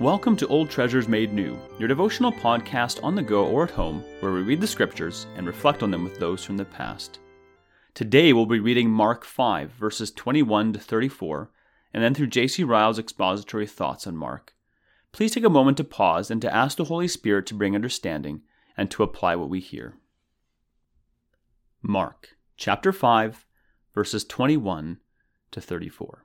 [0.00, 4.04] Welcome to Old Treasures Made New, your devotional podcast on the go or at home,
[4.20, 7.18] where we read the scriptures and reflect on them with those from the past.
[7.94, 11.50] Today we'll be reading Mark 5, verses 21 to 34,
[11.92, 12.62] and then through J.C.
[12.62, 14.54] Ryle's expository thoughts on Mark.
[15.10, 18.42] Please take a moment to pause and to ask the Holy Spirit to bring understanding
[18.76, 19.96] and to apply what we hear.
[21.82, 23.44] Mark chapter 5,
[23.92, 24.98] verses 21
[25.50, 26.24] to 34.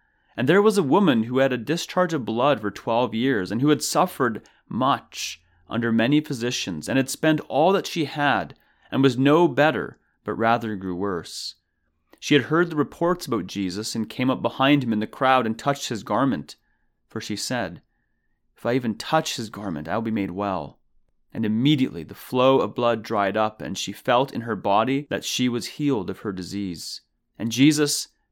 [0.41, 3.61] And there was a woman who had a discharge of blood for twelve years, and
[3.61, 5.39] who had suffered much
[5.69, 8.55] under many physicians, and had spent all that she had,
[8.89, 11.57] and was no better, but rather grew worse.
[12.19, 15.45] She had heard the reports about Jesus, and came up behind him in the crowd
[15.45, 16.55] and touched his garment.
[17.07, 17.83] For she said,
[18.57, 20.79] If I even touch his garment, I will be made well.
[21.31, 25.23] And immediately the flow of blood dried up, and she felt in her body that
[25.23, 27.01] she was healed of her disease.
[27.37, 28.07] And Jesus,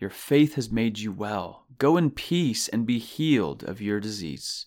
[0.00, 1.66] your faith has made you well.
[1.78, 4.66] Go in peace and be healed of your disease.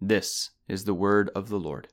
[0.00, 1.88] This is the word of the Lord.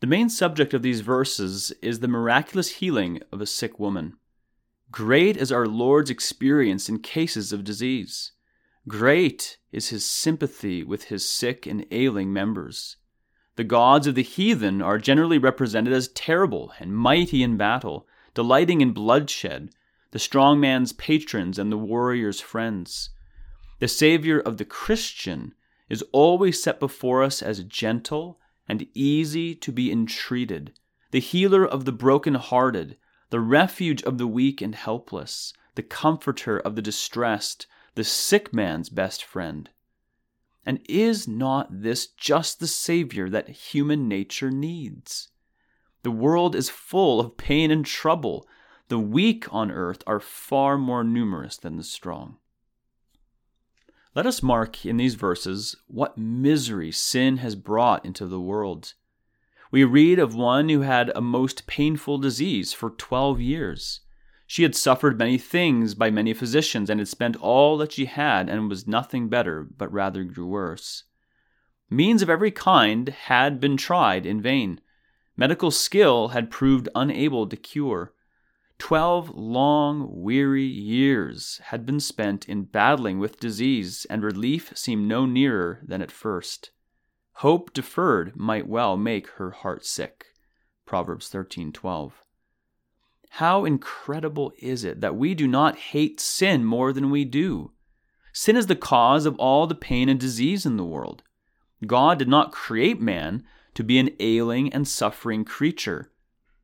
[0.00, 4.14] The main subject of these verses is the miraculous healing of a sick woman.
[4.90, 8.32] Great is our Lord's experience in cases of disease.
[8.88, 12.96] Great is his sympathy with his sick and ailing members.
[13.56, 18.82] The gods of the heathen are generally represented as terrible and mighty in battle, delighting
[18.82, 19.70] in bloodshed,
[20.10, 23.08] the strong man's patrons and the warrior's friends.
[23.78, 25.54] The Savior of the Christian
[25.88, 28.38] is always set before us as gentle
[28.68, 30.72] and easy to be entreated,
[31.12, 32.98] the healer of the broken-hearted,
[33.30, 38.90] the refuge of the weak and helpless, the comforter of the distressed, the sick man's
[38.90, 39.70] best friend.
[40.64, 45.28] And is not this just the Savior that human nature needs?
[46.06, 48.46] The world is full of pain and trouble.
[48.86, 52.36] The weak on earth are far more numerous than the strong.
[54.14, 58.94] Let us mark in these verses what misery sin has brought into the world.
[59.72, 64.02] We read of one who had a most painful disease for 12 years.
[64.46, 68.48] She had suffered many things by many physicians and had spent all that she had
[68.48, 71.02] and was nothing better, but rather grew worse.
[71.90, 74.80] Means of every kind had been tried in vain.
[75.36, 78.12] Medical skill had proved unable to cure.
[78.78, 85.26] Twelve long, weary years had been spent in battling with disease, and relief seemed no
[85.26, 86.70] nearer than at first.
[87.40, 90.26] Hope deferred might well make her heart sick.
[90.86, 92.12] Proverbs 13:12.
[93.30, 97.72] How incredible is it that we do not hate sin more than we do?
[98.32, 101.22] Sin is the cause of all the pain and disease in the world.
[101.86, 103.44] God did not create man
[103.76, 106.10] to be an ailing and suffering creature.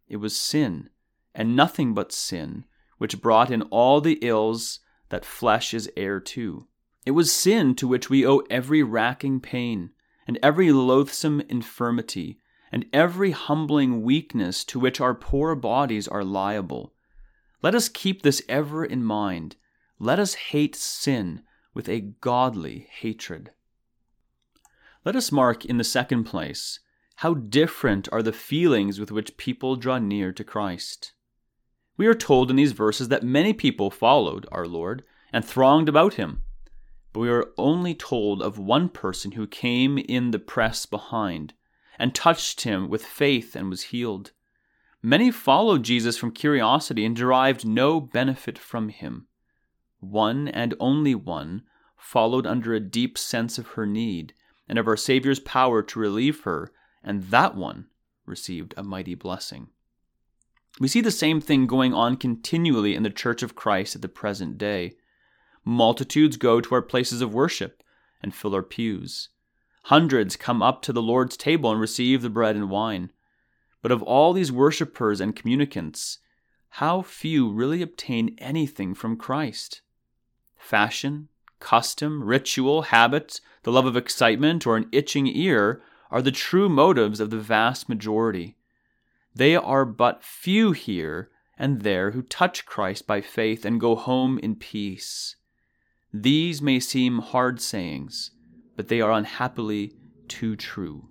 [0.08, 0.88] It was sin,
[1.34, 2.64] and nothing but sin,
[2.96, 4.80] which brought in all the ills
[5.10, 6.66] that flesh is heir to.
[7.04, 9.90] It was sin to which we owe every racking pain,
[10.26, 12.38] and every loathsome infirmity,
[12.72, 16.94] and every humbling weakness to which our poor bodies are liable.
[17.60, 19.56] Let us keep this ever in mind.
[19.98, 21.42] Let us hate sin
[21.74, 23.50] with a godly hatred.
[25.04, 26.80] Let us mark in the second place
[27.22, 31.12] how different are the feelings with which people draw near to Christ.
[31.96, 36.14] We are told in these verses that many people followed our Lord and thronged about
[36.14, 36.42] him,
[37.12, 41.54] but we are only told of one person who came in the press behind
[41.96, 44.32] and touched him with faith and was healed.
[45.00, 49.28] Many followed Jesus from curiosity and derived no benefit from him.
[50.00, 51.62] One and only one
[51.96, 54.34] followed under a deep sense of her need
[54.68, 56.72] and of our Saviour's power to relieve her
[57.04, 57.86] and that one
[58.26, 59.68] received a mighty blessing.
[60.80, 64.08] We see the same thing going on continually in the Church of Christ at the
[64.08, 64.94] present day.
[65.64, 67.82] Multitudes go to our places of worship
[68.22, 69.28] and fill our pews.
[69.84, 73.12] Hundreds come up to the Lord's table and receive the bread and wine.
[73.82, 76.18] But of all these worshippers and communicants,
[76.76, 79.82] how few really obtain anything from Christ?
[80.56, 81.28] Fashion,
[81.58, 85.82] custom, ritual, habit, the love of excitement, or an itching ear
[86.12, 88.56] are the true motives of the vast majority.
[89.34, 94.38] They are but few here and there who touch Christ by faith and go home
[94.38, 95.36] in peace.
[96.12, 98.30] These may seem hard sayings,
[98.76, 99.94] but they are unhappily
[100.28, 101.08] too true.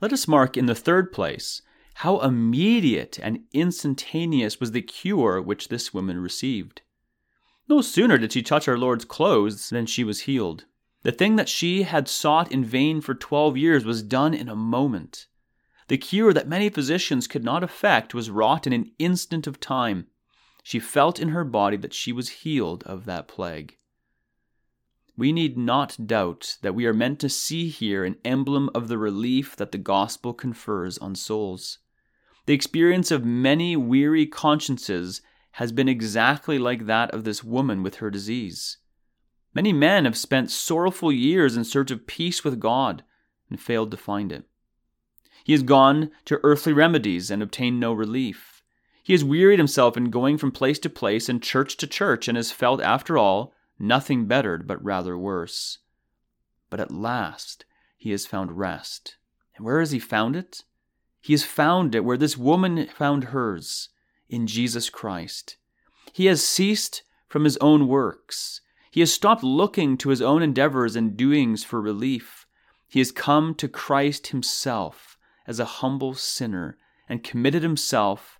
[0.00, 1.60] Let us mark in the third place
[1.96, 6.80] how immediate and instantaneous was the cure which this woman received.
[7.68, 10.64] No sooner did she touch our Lord's clothes than she was healed.
[11.02, 14.56] The thing that she had sought in vain for twelve years was done in a
[14.56, 15.26] moment.
[15.88, 20.06] The cure that many physicians could not effect was wrought in an instant of time.
[20.62, 23.76] She felt in her body that she was healed of that plague.
[25.16, 28.96] We need not doubt that we are meant to see here an emblem of the
[28.96, 31.80] relief that the gospel confers on souls.
[32.46, 35.20] The experience of many weary consciences
[35.52, 38.78] has been exactly like that of this woman with her disease.
[39.54, 43.04] Many men have spent sorrowful years in search of peace with God
[43.50, 44.44] and failed to find it.
[45.44, 48.62] He has gone to earthly remedies and obtained no relief.
[49.02, 52.36] He has wearied himself in going from place to place and church to church and
[52.36, 55.78] has felt, after all, nothing bettered, but rather worse.
[56.70, 57.64] But at last
[57.98, 59.16] he has found rest.
[59.56, 60.64] And where has he found it?
[61.20, 63.90] He has found it where this woman found hers,
[64.28, 65.56] in Jesus Christ.
[66.12, 68.60] He has ceased from his own works.
[68.92, 72.46] He has stopped looking to his own endeavors and doings for relief.
[72.86, 75.16] He has come to Christ himself
[75.46, 76.76] as a humble sinner
[77.08, 78.38] and committed himself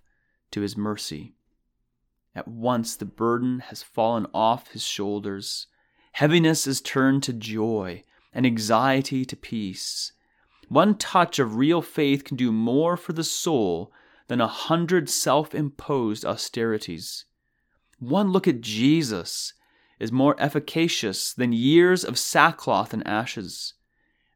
[0.51, 1.33] to his mercy.
[2.35, 5.65] At once the burden has fallen off his shoulders.
[6.11, 10.11] Heaviness is turned to joy, and anxiety to peace.
[10.69, 13.91] One touch of real faith can do more for the soul
[14.27, 17.25] than a hundred self imposed austerities.
[17.97, 19.53] One look at Jesus
[20.03, 23.75] is more efficacious than years of sackcloth and ashes.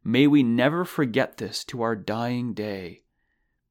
[0.02, 3.02] May we never forget this to our dying day.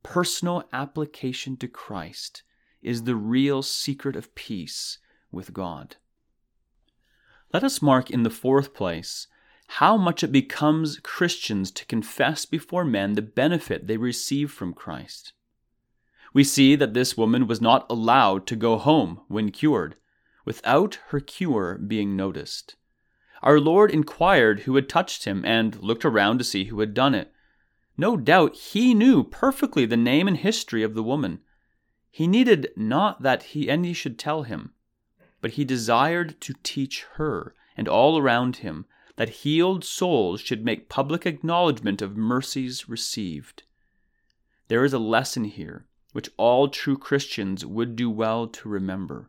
[0.02, 2.42] Personal application to Christ
[2.82, 4.98] is the real secret of peace
[5.32, 5.96] with God.
[7.54, 9.26] Let us mark in the fourth place
[9.68, 15.32] how much it becomes Christians to confess before men the benefit they receive from Christ.
[16.34, 19.96] We see that this woman was not allowed to go home when cured,
[20.46, 22.76] without her cure being noticed.
[23.42, 27.14] Our Lord inquired who had touched him and looked around to see who had done
[27.14, 27.30] it.
[27.98, 31.40] No doubt he knew perfectly the name and history of the woman,
[32.16, 34.72] he needed not that he any should tell him,
[35.42, 40.88] but he desired to teach her and all around him that healed souls should make
[40.88, 43.64] public acknowledgment of mercies received.
[44.68, 49.28] There is a lesson here which all true Christians would do well to remember.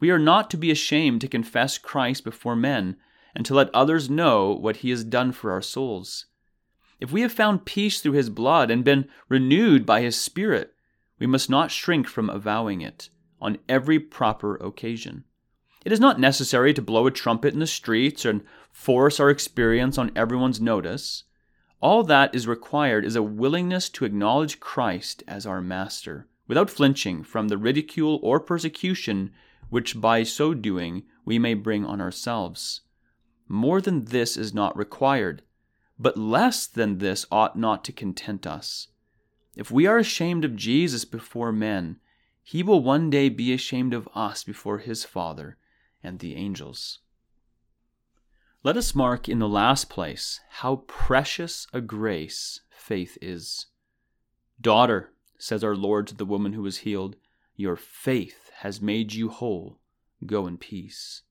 [0.00, 2.96] We are not to be ashamed to confess Christ before men
[3.34, 6.26] and to let others know what he has done for our souls.
[6.98, 10.74] If we have found peace through his blood and been renewed by his Spirit,
[11.18, 15.24] we must not shrink from avowing it on every proper occasion.
[15.84, 19.96] It is not necessary to blow a trumpet in the streets and force our experience
[19.96, 21.24] on everyone's notice.
[21.80, 27.22] All that is required is a willingness to acknowledge Christ as our Master, without flinching
[27.22, 29.32] from the ridicule or persecution
[29.70, 32.82] which by so doing we may bring on ourselves.
[33.48, 35.42] More than this is not required,
[35.98, 38.88] but less than this ought not to content us.
[39.56, 41.98] If we are ashamed of Jesus before men,
[42.42, 45.56] he will one day be ashamed of us before his Father
[46.02, 47.00] and the angels.
[48.62, 53.66] Let us mark in the last place how precious a grace faith is.
[54.60, 57.16] Daughter, says our Lord to the woman who was healed,
[57.56, 59.78] your faith has made you whole.
[60.24, 61.22] Go in peace.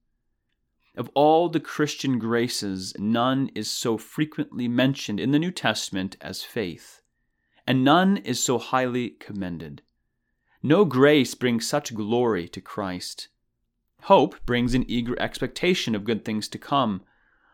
[0.95, 6.43] Of all the Christian graces, none is so frequently mentioned in the New Testament as
[6.43, 6.99] faith
[7.69, 9.83] and none is so highly commended.
[10.63, 13.27] No grace brings such glory to Christ.
[14.03, 17.03] Hope brings an eager expectation of good things to come.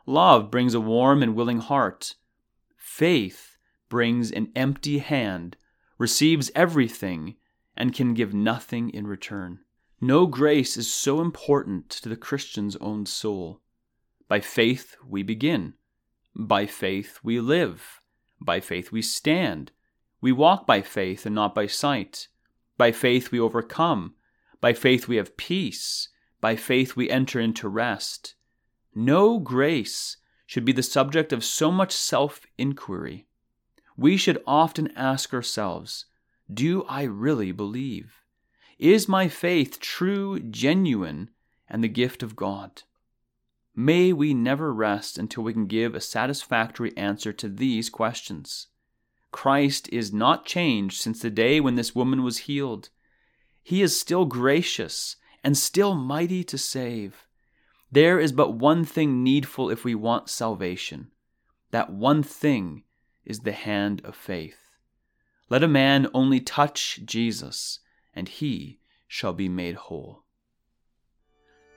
[0.06, 2.16] Love brings a warm and willing heart.
[2.78, 3.58] Faith
[3.90, 5.58] brings an empty hand,
[5.98, 7.36] receives everything,
[7.76, 9.60] and can give nothing in return.
[10.02, 13.62] No grace is so important to the Christian's own soul.
[14.28, 15.76] By faith we begin.
[16.36, 18.02] By faith we live.
[18.42, 19.72] By faith we stand.
[20.20, 22.28] We walk by faith and not by sight.
[22.78, 24.16] By faith we overcome.
[24.60, 26.10] By faith we have peace.
[26.42, 28.36] By faith we enter into rest.
[28.94, 33.28] No grace should be the subject of so much self inquiry.
[33.96, 36.06] We should often ask ourselves
[36.54, 38.25] Do I really believe?
[38.78, 41.30] Is my faith true, genuine,
[41.70, 42.84] and the gift of God?
[43.74, 48.68] May we never rest until we can give a satisfactory answer to these questions.
[49.32, 52.90] Christ is not changed since the day when this woman was healed.
[53.64, 57.28] He is still gracious and still mighty to save.
[57.92, 61.12] There is but one thing needful if we want salvation.
[61.72, 62.84] That one thing
[63.24, 64.78] is the hand of faith.
[65.50, 67.80] Let a man only touch Jesus,
[68.16, 70.24] and he shall be made whole.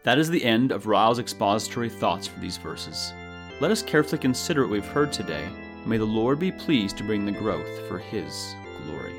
[0.04, 3.12] That is the end of Ryle's expository thoughts for these verses.
[3.60, 5.48] Let us carefully consider what we've heard today,
[5.84, 8.54] may the Lord be pleased to bring the growth for his
[8.84, 9.14] glory.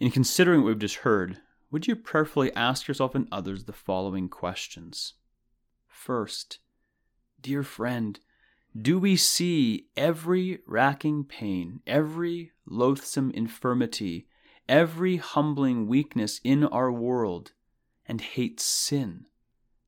[0.00, 1.38] In considering what we've just heard,
[1.70, 5.14] would you prayerfully ask yourself and others the following questions?
[5.88, 6.60] First,
[7.40, 8.20] dear friend,
[8.82, 14.28] do we see every racking pain, every loathsome infirmity,
[14.68, 17.52] every humbling weakness in our world,
[18.06, 19.26] and hate sin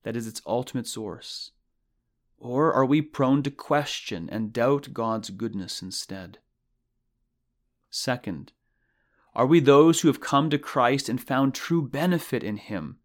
[0.02, 1.52] that is its ultimate source?
[2.38, 6.38] Or are we prone to question and doubt God's goodness instead?
[7.90, 8.52] Second,
[9.34, 12.98] are we those who have come to Christ and found true benefit in Him,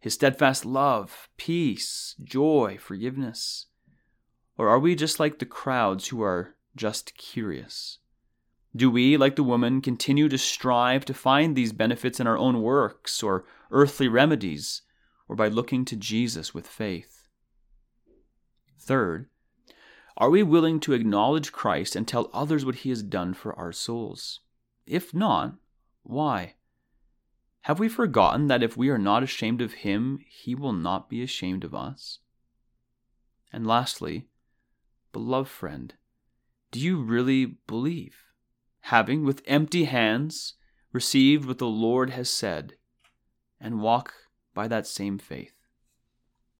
[0.00, 3.66] His steadfast love, peace, joy, forgiveness?
[4.58, 7.98] Or are we just like the crowds who are just curious?
[8.74, 12.62] Do we, like the woman, continue to strive to find these benefits in our own
[12.62, 14.82] works or earthly remedies,
[15.28, 17.28] or by looking to Jesus with faith?
[18.78, 19.28] Third,
[20.16, 23.72] are we willing to acknowledge Christ and tell others what he has done for our
[23.72, 24.40] souls?
[24.86, 25.54] If not,
[26.02, 26.54] why?
[27.62, 31.22] Have we forgotten that if we are not ashamed of him, he will not be
[31.22, 32.18] ashamed of us?
[33.52, 34.28] And lastly,
[35.12, 35.94] beloved friend,
[36.70, 38.24] do you really believe?
[38.86, 40.54] Having with empty hands
[40.92, 42.74] received what the Lord has said,
[43.60, 44.14] and walk
[44.54, 45.51] by that same faith.